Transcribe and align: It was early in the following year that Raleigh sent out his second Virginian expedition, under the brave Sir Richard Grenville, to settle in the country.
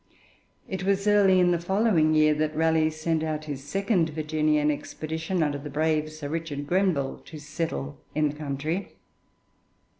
It 0.67 0.83
was 0.83 1.07
early 1.07 1.39
in 1.39 1.51
the 1.51 1.59
following 1.59 2.15
year 2.15 2.33
that 2.33 2.55
Raleigh 2.55 2.89
sent 2.89 3.21
out 3.21 3.45
his 3.45 3.63
second 3.63 4.09
Virginian 4.09 4.71
expedition, 4.71 5.43
under 5.43 5.59
the 5.59 5.69
brave 5.69 6.09
Sir 6.11 6.27
Richard 6.27 6.65
Grenville, 6.65 7.19
to 7.25 7.37
settle 7.37 8.01
in 8.15 8.27
the 8.27 8.35
country. 8.35 8.95